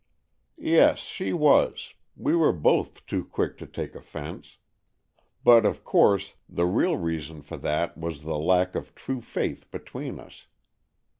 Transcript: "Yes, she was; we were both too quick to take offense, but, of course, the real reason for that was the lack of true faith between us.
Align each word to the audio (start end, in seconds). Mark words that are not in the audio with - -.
"Yes, 0.57 0.97
she 0.97 1.31
was; 1.31 1.93
we 2.17 2.35
were 2.35 2.51
both 2.51 3.05
too 3.05 3.23
quick 3.23 3.55
to 3.59 3.67
take 3.67 3.93
offense, 3.93 4.57
but, 5.43 5.63
of 5.63 5.83
course, 5.83 6.33
the 6.49 6.65
real 6.65 6.97
reason 6.97 7.43
for 7.43 7.57
that 7.57 7.95
was 7.99 8.23
the 8.23 8.39
lack 8.39 8.73
of 8.73 8.95
true 8.95 9.21
faith 9.21 9.69
between 9.69 10.19
us. 10.19 10.47